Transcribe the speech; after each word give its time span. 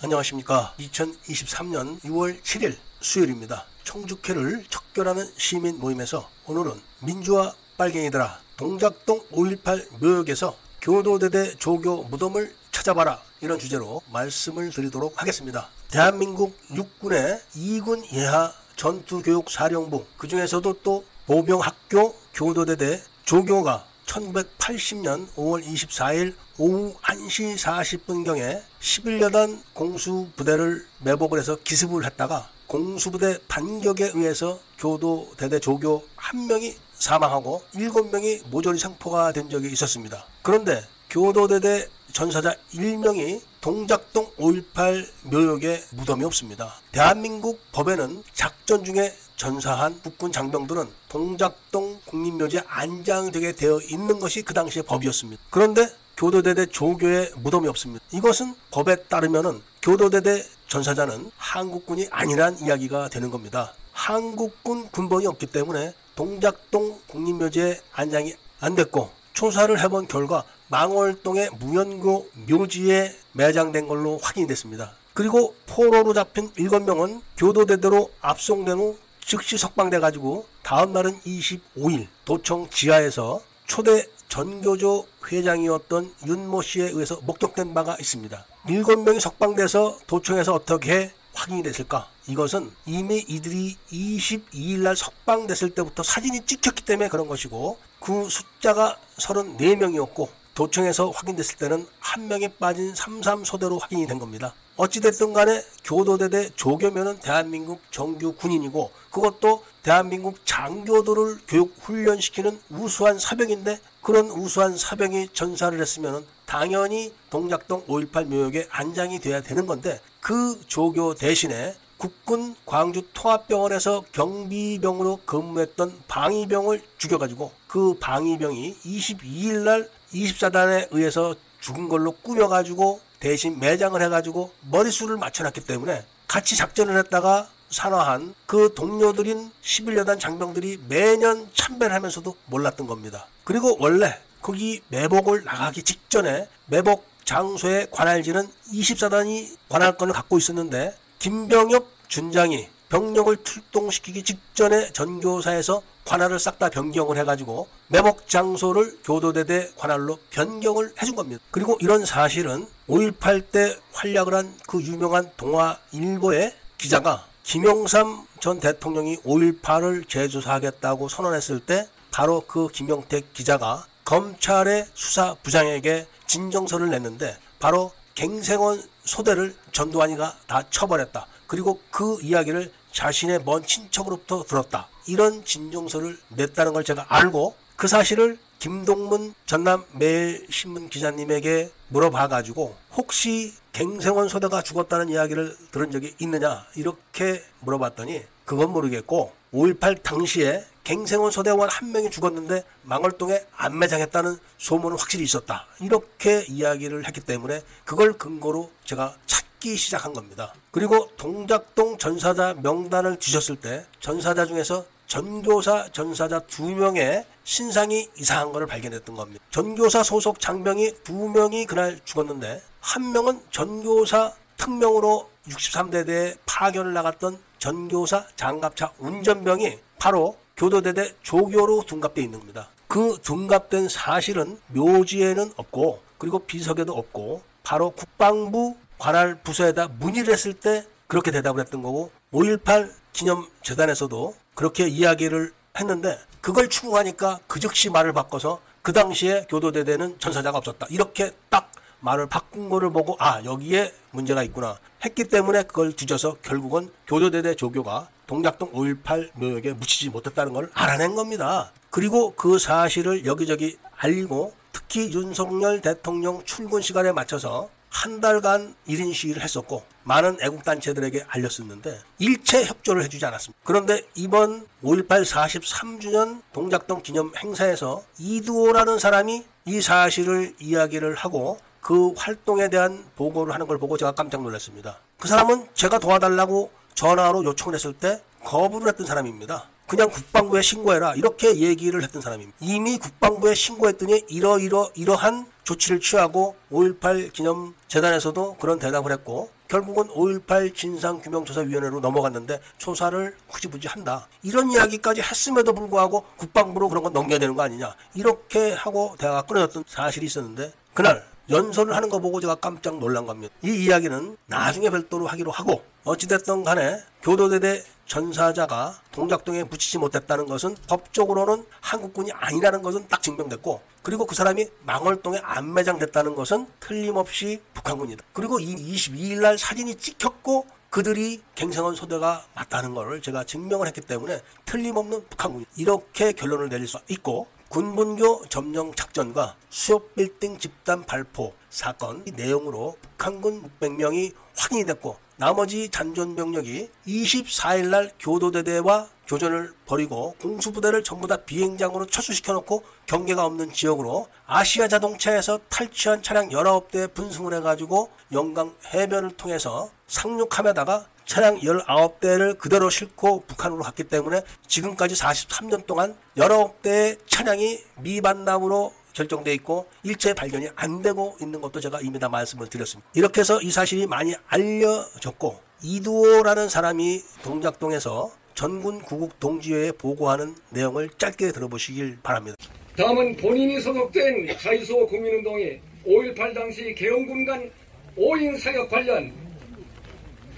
안녕하십니까. 0.00 0.74
2023년 0.78 2.00
6월 2.02 2.40
7일 2.42 2.76
수요일입니다. 3.00 3.64
청주회를 3.82 4.64
척결하는 4.70 5.28
시민 5.36 5.80
모임에서 5.80 6.30
오늘은 6.46 6.80
민주화 7.00 7.52
빨갱이들아 7.76 8.38
동작동 8.56 9.20
5.18 9.32 10.00
묘역에서 10.00 10.56
교도대대 10.80 11.56
조교 11.56 12.04
무덤을 12.04 12.54
찾아봐라 12.70 13.20
이런 13.40 13.58
주제로 13.58 14.00
말씀을 14.12 14.70
드리도록 14.70 15.20
하겠습니다. 15.20 15.68
대한민국 15.90 16.56
육군의 16.72 17.40
2군 17.56 18.12
예하 18.12 18.52
전투교육사령부 18.76 20.06
그 20.16 20.28
중에서도 20.28 20.74
또 20.84 21.04
보병학교 21.26 22.14
교도대대 22.34 23.02
조교가 23.24 23.84
1980년 24.08 25.28
5월 25.36 25.64
24일 25.64 26.34
오후 26.58 26.94
1시 27.02 27.56
40분경에 27.56 28.62
11여단 28.80 29.60
공수부대를 29.74 30.86
매복을 31.00 31.38
해서 31.38 31.56
기습을 31.62 32.04
했다가 32.04 32.50
공수부대 32.66 33.38
반격에 33.48 34.10
의해서 34.14 34.58
교도 34.78 35.32
대대 35.36 35.58
조교 35.58 36.04
한 36.16 36.46
명이 36.46 36.76
사망하고 36.94 37.62
7명이 37.74 38.48
모조리 38.48 38.78
상포가 38.78 39.32
된 39.32 39.48
적이 39.48 39.72
있었습니다. 39.72 40.24
그런데 40.42 40.82
교도대대 41.10 41.88
전사자 42.12 42.54
1명이 42.74 43.40
동작동 43.60 44.30
5.18 44.36 45.06
묘역에 45.24 45.82
무덤이 45.90 46.24
없습니다. 46.24 46.74
대한민국 46.92 47.60
법에는 47.72 48.22
작전 48.32 48.84
중에 48.84 49.14
전사한 49.38 50.00
국군 50.02 50.32
장병들은 50.32 50.88
동작동 51.08 52.00
국립묘지에 52.06 52.60
안장되게 52.66 53.52
되어 53.52 53.80
있는 53.88 54.18
것이 54.18 54.42
그 54.42 54.52
당시의 54.52 54.82
법이었습니다. 54.82 55.40
그런데 55.48 55.88
교도대대 56.16 56.66
조교에 56.66 57.30
무덤이 57.36 57.68
없습니다. 57.68 58.04
이것은 58.12 58.56
법에 58.72 58.96
따르면은 59.04 59.62
교도대대 59.80 60.44
전사자는 60.66 61.30
한국군이 61.36 62.08
아니란 62.10 62.58
이야기가 62.58 63.08
되는 63.10 63.30
겁니다. 63.30 63.72
한국군 63.92 64.88
군번이 64.90 65.26
없기 65.28 65.46
때문에 65.46 65.94
동작동 66.16 66.98
국립묘지에 67.06 67.80
안장이 67.92 68.34
안 68.58 68.74
됐고 68.74 69.10
조사를 69.34 69.80
해본 69.80 70.08
결과 70.08 70.42
망월동의 70.66 71.50
무연고 71.60 72.28
묘지에 72.48 73.16
매장된 73.32 73.86
걸로 73.86 74.18
확인이 74.18 74.48
됐습니다. 74.48 74.94
그리고 75.14 75.54
포로로 75.66 76.12
잡힌 76.12 76.50
7명은 76.54 77.20
교도대대로 77.36 78.10
압송된 78.20 78.78
후 78.78 78.98
즉시 79.28 79.58
석방돼 79.58 79.98
가지고 79.98 80.46
다음 80.62 80.94
날은 80.94 81.20
25일 81.20 82.06
도청 82.24 82.66
지하에서 82.70 83.42
초대 83.66 84.06
전교조 84.30 85.06
회장이었던 85.30 86.14
윤모 86.26 86.62
씨에 86.62 86.84
의해서 86.84 87.20
목격된 87.24 87.74
바가 87.74 87.98
있습니다. 88.00 88.46
7명이 88.64 89.20
석방돼서 89.20 89.98
도청에서 90.06 90.54
어떻게 90.54 91.12
확인이 91.34 91.62
됐을까? 91.62 92.08
이것은 92.26 92.72
이미 92.86 93.18
이들이 93.28 93.76
22일 93.92 94.78
날 94.78 94.96
석방됐을 94.96 95.74
때부터 95.74 96.02
사진이 96.02 96.46
찍혔기 96.46 96.86
때문에 96.86 97.10
그런 97.10 97.28
것이고 97.28 97.78
그 98.00 98.30
숫자가 98.30 98.96
34명이었고 99.18 100.28
도청에서 100.58 101.10
확인됐을 101.10 101.56
때는 101.56 101.86
한 102.00 102.26
명이 102.26 102.48
빠진 102.58 102.92
33소대로 102.92 103.80
확인이 103.80 104.08
된 104.08 104.18
겁니다. 104.18 104.54
어찌됐든 104.76 105.32
간에 105.32 105.62
교도대대 105.84 106.50
조교면은 106.56 107.20
대한민국 107.20 107.80
정규 107.92 108.32
군인이고 108.32 108.90
그것도 109.12 109.62
대한민국 109.84 110.44
장교들을 110.44 111.38
교육 111.46 111.76
훈련시키는 111.80 112.60
우수한 112.70 113.20
사병인데 113.20 113.78
그런 114.02 114.26
우수한 114.30 114.76
사병이 114.76 115.28
전사를 115.32 115.80
했으면 115.80 116.26
당연히 116.44 117.14
동작동 117.30 117.86
5.18 117.86 118.24
묘역에 118.24 118.66
안장이 118.68 119.20
돼야 119.20 119.40
되는 119.40 119.64
건데 119.64 120.00
그 120.20 120.60
조교 120.66 121.14
대신에 121.14 121.76
국군 121.98 122.54
광주 122.64 123.02
통합병원에서 123.12 124.04
경비병으로 124.12 125.20
근무했던 125.26 126.02
방위병을 126.06 126.80
죽여가지고 126.96 127.52
그 127.66 127.98
방위병이 127.98 128.76
22일 128.84 129.64
날 129.64 129.90
24단에 130.12 130.88
의해서 130.92 131.34
죽은 131.60 131.88
걸로 131.88 132.12
꾸며가지고 132.12 133.00
대신 133.18 133.58
매장을 133.58 134.00
해가지고 134.00 134.52
머릿수를 134.70 135.16
맞춰놨기 135.16 135.64
때문에 135.64 136.04
같이 136.28 136.56
작전을 136.56 136.96
했다가 136.98 137.48
산화한 137.70 138.34
그 138.46 138.72
동료들인 138.74 139.50
11여단 139.62 140.20
장병들이 140.20 140.82
매년 140.88 141.50
참배를 141.52 141.94
하면서도 141.94 142.36
몰랐던 142.46 142.86
겁니다. 142.86 143.26
그리고 143.42 143.76
원래 143.80 144.18
거기 144.40 144.80
매복을 144.88 145.44
나가기 145.44 145.82
직전에 145.82 146.48
매복 146.66 147.06
장소의 147.24 147.88
관할지는 147.90 148.48
24단이 148.72 149.56
관할권을 149.68 150.14
갖고 150.14 150.38
있었는데 150.38 150.94
김병엽 151.18 151.86
준장이 152.08 152.68
병력을 152.88 153.36
출동시키기 153.44 154.22
직전에 154.22 154.92
전교사에서 154.92 155.82
관할을 156.06 156.38
싹 156.38 156.58
다 156.58 156.70
변경을 156.70 157.18
해가지고 157.18 157.68
매복 157.88 158.28
장소를 158.28 158.98
교도대대 159.04 159.72
관할로 159.76 160.18
변경을 160.30 160.94
해준 161.02 161.14
겁니다. 161.14 161.42
그리고 161.50 161.76
이런 161.80 162.06
사실은 162.06 162.66
5.18 162.88 163.50
때 163.50 163.76
활약을 163.92 164.32
한 164.34 164.54
그 164.66 164.80
유명한 164.82 165.30
동아일보의 165.36 166.54
기자가 166.78 167.26
김영삼 167.42 168.26
전 168.40 168.60
대통령이 168.60 169.16
5.18을 169.18 170.08
재조사하겠다고 170.08 171.08
선언했을 171.08 171.60
때 171.60 171.86
바로 172.10 172.42
그 172.46 172.68
김영택 172.68 173.34
기자가 173.34 173.86
검찰의 174.04 174.86
수사부장에게 174.94 176.06
진정서를 176.26 176.88
냈는데 176.90 177.36
바로 177.58 177.92
갱생원 178.14 178.82
소대를 179.08 179.54
전두환이가 179.72 180.36
다 180.46 180.62
처벌했다. 180.70 181.26
그리고 181.46 181.80
그 181.90 182.18
이야기를 182.22 182.70
자신의 182.92 183.42
먼 183.44 183.64
친척으로부터 183.64 184.44
들었다. 184.44 184.88
이런 185.06 185.44
진정서를 185.44 186.18
냈다는 186.28 186.74
걸 186.74 186.84
제가 186.84 187.06
알고 187.08 187.56
그 187.76 187.88
사실을 187.88 188.38
김동문 188.58 189.34
전남 189.46 189.84
매일신문 189.92 190.90
기자님에게 190.90 191.70
물어봐가지고 191.88 192.76
혹시 192.96 193.54
갱생원 193.72 194.28
소대가 194.28 194.62
죽었다는 194.62 195.08
이야기를 195.08 195.56
들은 195.70 195.90
적이 195.90 196.14
있느냐 196.18 196.66
이렇게 196.74 197.42
물어봤더니 197.60 198.22
그건 198.44 198.72
모르겠고 198.72 199.32
5.18 199.54 200.02
당시에 200.02 200.66
갱생원 200.88 201.30
소대원 201.30 201.68
한 201.68 201.92
명이 201.92 202.10
죽었는데 202.10 202.64
망월동에 202.84 203.44
안매장했다는 203.54 204.38
소문은 204.56 204.96
확실히 204.96 205.22
있었다. 205.22 205.66
이렇게 205.80 206.46
이야기를 206.48 207.06
했기 207.06 207.20
때문에 207.20 207.60
그걸 207.84 208.14
근거로 208.14 208.70
제가 208.86 209.14
찾기 209.26 209.76
시작한 209.76 210.14
겁니다. 210.14 210.54
그리고 210.70 211.10
동작동 211.18 211.98
전사자 211.98 212.54
명단을 212.62 213.18
뒤졌을 213.18 213.56
때 213.56 213.84
전사자 214.00 214.46
중에서 214.46 214.86
전교사 215.06 215.90
전사자 215.92 216.38
두 216.40 216.70
명의 216.70 217.26
신상이 217.44 218.08
이상한 218.16 218.50
것을 218.52 218.66
발견했던 218.66 219.14
겁니다. 219.14 219.44
전교사 219.50 220.02
소속 220.02 220.40
장병이 220.40 221.02
두 221.04 221.12
명이 221.12 221.66
그날 221.66 222.00
죽었는데 222.06 222.62
한 222.80 223.12
명은 223.12 223.42
전교사 223.50 224.32
특명으로 224.56 225.28
63대대에 225.48 226.38
파견을 226.46 226.94
나갔던 226.94 227.38
전교사 227.58 228.26
장갑차 228.36 228.94
운전병이 228.98 229.80
바로 229.98 230.38
교도대대 230.58 231.14
조교로 231.22 231.84
둔갑되어 231.86 232.24
있는 232.24 232.40
겁니다. 232.40 232.68
그 232.88 233.16
둔갑된 233.22 233.88
사실은 233.88 234.58
묘지에는 234.68 235.52
없고 235.56 236.02
그리고 236.18 236.40
비석에도 236.40 236.92
없고 236.92 237.42
바로 237.62 237.90
국방부 237.90 238.76
관할 238.98 239.40
부서에다 239.40 239.88
문의를 240.00 240.32
했을 240.32 240.52
때 240.52 240.84
그렇게 241.06 241.30
대답을 241.30 241.60
했던 241.60 241.80
거고 241.82 242.10
5.18 242.32 242.92
기념재단에서도 243.12 244.34
그렇게 244.54 244.88
이야기를 244.88 245.52
했는데 245.78 246.18
그걸 246.40 246.68
추궁하니까 246.68 247.38
그 247.46 247.60
즉시 247.60 247.88
말을 247.88 248.12
바꿔서 248.12 248.60
그 248.82 248.92
당시에 248.92 249.46
교도대대는 249.48 250.18
전사자가 250.18 250.58
없었다. 250.58 250.86
이렇게 250.90 251.30
딱 251.50 251.70
말을 252.00 252.28
바꾼 252.28 252.68
거를 252.68 252.90
보고 252.90 253.16
아 253.20 253.44
여기에 253.44 253.92
문제가 254.10 254.42
있구나 254.42 254.76
했기 255.04 255.24
때문에 255.28 255.64
그걸 255.64 255.92
뒤져서 255.92 256.38
결국은 256.42 256.90
교도대대 257.06 257.54
조교가 257.54 258.08
동작동 258.28 258.70
5.18 258.72 259.30
묘역에 259.34 259.72
묻히지 259.72 260.10
못했다는 260.10 260.52
걸 260.52 260.70
알아낸 260.74 261.16
겁니다. 261.16 261.72
그리고 261.90 262.34
그 262.36 262.58
사실을 262.58 263.24
여기저기 263.24 263.76
알리고 263.96 264.52
특히 264.70 265.10
윤석열 265.12 265.80
대통령 265.80 266.44
출근 266.44 266.82
시간에 266.82 267.10
맞춰서 267.10 267.70
한 267.88 268.20
달간 268.20 268.74
1인 268.86 269.14
시위를 269.14 269.42
했었고 269.42 269.82
많은 270.04 270.36
애국단체들에게 270.42 271.24
알렸었는데 271.26 272.00
일체 272.18 272.64
협조를 272.64 273.02
해주지 273.04 273.24
않았습니다. 273.24 273.58
그런데 273.64 274.02
이번 274.14 274.66
5.18 274.84 275.24
43주년 275.24 276.42
동작동 276.52 277.02
기념 277.02 277.32
행사에서 277.34 278.02
이두호라는 278.18 278.98
사람이 278.98 279.42
이 279.64 279.80
사실을 279.80 280.54
이야기를 280.60 281.14
하고 281.14 281.58
그 281.80 282.12
활동에 282.18 282.68
대한 282.68 283.06
보고를 283.16 283.54
하는 283.54 283.66
걸 283.66 283.78
보고 283.78 283.96
제가 283.96 284.12
깜짝 284.12 284.42
놀랐습니다. 284.42 284.98
그 285.18 285.28
사람은 285.28 285.68
제가 285.72 285.98
도와달라고 285.98 286.70
전화로 286.98 287.44
요청을 287.44 287.76
했을 287.76 287.92
때 287.92 288.20
거부를 288.42 288.88
했던 288.88 289.06
사람입니다. 289.06 289.68
그냥 289.86 290.10
국방부에 290.10 290.62
신고해라 290.62 291.14
이렇게 291.14 291.56
얘기를 291.56 292.02
했던 292.02 292.20
사람입니다. 292.20 292.58
이미 292.60 292.98
국방부에 292.98 293.54
신고했더니 293.54 294.24
이러이러 294.28 294.90
이러한 294.96 295.46
조치를 295.62 296.00
취하고 296.00 296.56
5.18 296.72 297.32
기념 297.32 297.74
재단에서도 297.86 298.56
그런 298.56 298.80
대답을 298.80 299.12
했고 299.12 299.48
결국은 299.68 300.08
5.18 300.08 300.74
진상규명조사위원회로 300.74 302.00
넘어갔는데 302.00 302.60
조사를 302.78 303.36
흐지부지 303.48 303.86
한다. 303.86 304.26
이런 304.42 304.72
이야기까지 304.72 305.20
했음에도 305.20 305.72
불구하고 305.74 306.24
국방부로 306.36 306.88
그런 306.88 307.04
건 307.04 307.12
넘겨야 307.12 307.38
되는 307.38 307.54
거 307.54 307.62
아니냐. 307.62 307.94
이렇게 308.14 308.72
하고 308.72 309.14
대화가 309.18 309.42
끊어졌던 309.42 309.84
사실이 309.86 310.26
있었는데 310.26 310.72
그날 310.94 311.24
연설을 311.48 311.94
하는 311.94 312.08
거 312.08 312.18
보고 312.18 312.40
제가 312.40 312.56
깜짝 312.56 312.98
놀란 312.98 313.24
겁니다. 313.24 313.54
이 313.62 313.70
이야기는 313.84 314.36
나중에 314.46 314.90
별도로 314.90 315.28
하기로 315.28 315.50
하고 315.50 315.82
어찌됐든 316.08 316.64
간에 316.64 317.02
교도대대 317.22 317.84
전사자가 318.06 318.98
동작동에 319.12 319.64
붙이지 319.64 319.98
못했다는 319.98 320.46
것은 320.46 320.74
법적으로는 320.88 321.66
한국군이 321.80 322.32
아니라는 322.32 322.80
것은 322.80 323.06
딱 323.08 323.22
증명됐고 323.22 323.82
그리고 324.02 324.24
그 324.24 324.34
사람이 324.34 324.66
망월동에 324.84 325.40
안 325.42 325.74
매장됐다는 325.74 326.34
것은 326.34 326.66
틀림없이 326.80 327.60
북한군이다. 327.74 328.24
그리고 328.32 328.58
이 328.58 328.74
22일 328.74 329.42
날 329.42 329.58
사진이 329.58 329.96
찍혔고 329.96 330.66
그들이 330.88 331.42
갱생원 331.54 331.94
소대가 331.94 332.46
맞다는 332.54 332.94
것을 332.94 333.20
제가 333.20 333.44
증명을 333.44 333.86
했기 333.86 334.00
때문에 334.00 334.40
틀림없는 334.64 335.26
북한군 335.28 335.66
이렇게 335.76 336.32
결론을 336.32 336.70
내릴 336.70 336.88
수 336.88 336.98
있고 337.08 337.48
군분교 337.68 338.46
점령 338.48 338.94
작전과 338.94 339.56
수협 339.68 340.14
빌딩 340.14 340.58
집단 340.58 341.04
발포 341.04 341.52
사건 341.68 342.22
이 342.26 342.32
내용으로 342.32 342.96
북한군 343.02 343.70
600명이 343.78 344.32
확인이 344.56 344.86
됐고 344.86 345.16
나머지 345.36 345.90
잔존 345.90 346.34
병력이 346.34 346.90
24일 347.06 347.88
날 347.88 348.10
교도대대와 348.18 349.08
교전을 349.26 349.74
벌이고 349.84 350.36
공수부대를 350.40 351.04
전부 351.04 351.26
다 351.28 351.36
비행장으로 351.36 352.06
철수시켜 352.06 352.54
놓고 352.54 352.82
경계가 353.06 353.44
없는 353.44 353.72
지역으로 353.72 354.26
아시아 354.46 354.88
자동차에서 354.88 355.60
탈취한 355.68 356.22
차량 356.22 356.48
19대 356.48 357.12
분승을 357.12 357.52
해가지고 357.52 358.08
영강 358.32 358.74
해변을 358.94 359.32
통해서 359.36 359.90
상륙함에다가 360.06 361.06
차량 361.28 361.58
19대를 361.58 362.56
그대로 362.56 362.88
싣고 362.88 363.44
북한으로 363.46 363.82
갔기 363.82 364.04
때문에 364.04 364.40
지금까지 364.66 365.14
43년 365.14 365.86
동안 365.86 366.16
19대의 366.38 367.18
차량이 367.26 367.78
미반납으로 367.98 368.94
결정돼 369.12 369.52
있고 369.54 369.86
일체 370.04 370.32
발견이 370.32 370.68
안 370.74 371.02
되고 371.02 371.36
있는 371.40 371.60
것도 371.60 371.80
제가 371.80 372.00
이미 372.00 372.18
다 372.18 372.30
말씀을 372.30 372.68
드렸습니다. 372.68 373.10
이렇게 373.14 373.42
해서 373.42 373.60
이 373.60 373.70
사실이 373.70 374.06
많이 374.06 374.34
알려졌고 374.48 375.60
이두호라는 375.82 376.70
사람이 376.70 377.20
동작동에서 377.42 378.32
전군 378.54 379.02
구국 379.02 379.38
동지회에 379.38 379.92
보고하는 379.92 380.56
내용을 380.70 381.10
짧게 381.18 381.52
들어보시길 381.52 382.20
바랍니다. 382.22 382.56
다음은 382.96 383.36
본인이 383.36 383.78
소속된 383.82 384.56
자유소 384.58 385.06
국민운동이 385.06 385.78
5.18 386.06 386.54
당시 386.54 386.94
개헌군 386.94 387.44
간 387.44 387.70
5인 388.16 388.58
사격 388.58 388.88
관련 388.88 389.47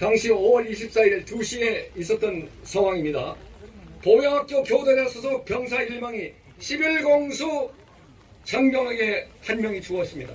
당시 0.01 0.29
5월 0.29 0.67
24일 0.67 1.23
2시에 1.27 1.95
있었던 1.95 2.49
상황입니다. 2.63 3.35
보양학교 4.03 4.63
교대대 4.63 5.07
소속 5.07 5.45
병사 5.45 5.77
1명이 5.77 6.33
11공수 6.59 7.69
장병에게 8.43 9.27
한 9.43 9.61
명이 9.61 9.79
죽었습니다. 9.79 10.33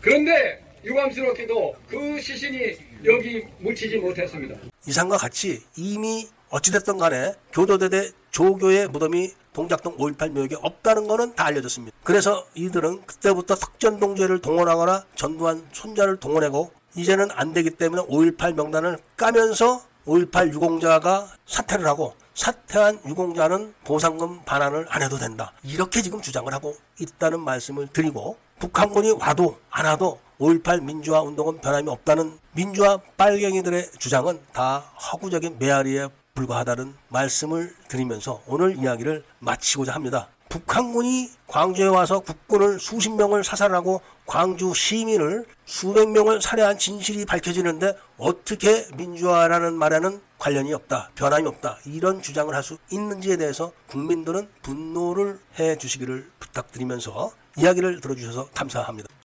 그런데 0.00 0.60
유감스럽게도 0.84 1.76
그 1.88 2.20
시신이 2.20 2.76
여기 3.04 3.44
묻히지 3.60 3.98
못했습니다. 3.98 4.56
이상과 4.88 5.16
같이 5.16 5.60
이미 5.76 6.28
어찌됐든 6.50 6.98
간에 6.98 7.34
교도대대 7.52 8.10
조교의 8.32 8.88
무덤이 8.88 9.30
동작동 9.52 9.96
5.18 9.96 10.30
묘역에 10.30 10.56
없다는 10.60 11.06
것은 11.06 11.36
다 11.36 11.46
알려졌습니다. 11.46 11.96
그래서 12.02 12.44
이들은 12.56 13.02
그때부터 13.06 13.54
석전동지회를 13.54 14.40
동원하거나 14.40 15.06
전두환 15.14 15.68
손자를 15.70 16.16
동원하고 16.16 16.72
이제는 16.94 17.30
안 17.32 17.52
되기 17.52 17.70
때문에 17.70 18.02
5.18 18.02 18.54
명단을 18.54 18.98
까면서 19.16 19.82
5.18 20.06 20.52
유공자가 20.52 21.28
사퇴를 21.46 21.86
하고 21.86 22.14
사퇴한 22.34 23.00
유공자는 23.06 23.74
보상금 23.84 24.42
반환을 24.44 24.86
안 24.88 25.02
해도 25.02 25.18
된다. 25.18 25.52
이렇게 25.62 26.02
지금 26.02 26.20
주장을 26.20 26.52
하고 26.52 26.74
있다는 26.98 27.40
말씀을 27.40 27.88
드리고 27.88 28.36
북한군이 28.58 29.12
와도 29.12 29.58
안 29.70 29.86
와도 29.86 30.18
5.18 30.40 30.82
민주화 30.82 31.22
운동은 31.22 31.60
변함이 31.60 31.88
없다는 31.88 32.38
민주화 32.52 32.98
빨갱이들의 33.16 33.92
주장은 33.98 34.40
다 34.52 34.78
허구적인 34.78 35.56
메아리에 35.58 36.08
불과하다는 36.34 36.94
말씀을 37.08 37.74
드리면서 37.88 38.42
오늘 38.46 38.76
이야기를 38.78 39.24
마치고자 39.38 39.94
합니다. 39.94 40.28
북한군이 40.52 41.30
광주에 41.46 41.86
와서 41.86 42.20
국군을 42.20 42.78
수십 42.78 43.08
명을 43.10 43.42
사살하고 43.42 44.02
광주 44.26 44.74
시민을 44.74 45.46
수백 45.64 46.10
명을 46.10 46.42
살해한 46.42 46.76
진실이 46.76 47.24
밝혀지는데 47.24 47.96
어떻게 48.18 48.86
민주화라는 48.94 49.72
말에는 49.72 50.20
관련이 50.38 50.74
없다, 50.74 51.10
변함이 51.14 51.46
없다 51.48 51.78
이런 51.86 52.20
주장을 52.20 52.54
할 52.54 52.62
수 52.62 52.76
있는지에 52.90 53.38
대해서 53.38 53.72
국민들은 53.86 54.46
분노를 54.60 55.40
해 55.58 55.78
주시기를 55.78 56.30
부탁드리면서 56.38 57.32
이야기를 57.56 58.02
들어주셔서 58.02 58.50
감사합니다. 58.54 59.08